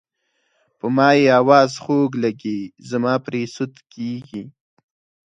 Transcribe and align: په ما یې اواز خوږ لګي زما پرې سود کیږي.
په 0.77 0.87
ما 0.95 1.09
یې 1.17 1.27
اواز 1.41 1.71
خوږ 1.83 2.11
لګي 2.23 2.59
زما 2.89 3.13
پرې 3.25 3.41
سود 3.55 3.73
کیږي. 3.93 4.43